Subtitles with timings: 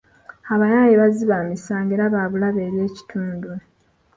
[0.53, 3.49] Abayaaye bazzi ba misango era ba bulabe eri ekitundu.